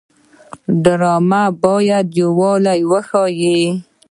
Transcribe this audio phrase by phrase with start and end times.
[0.83, 3.59] ډرامه باید یووالی وښيي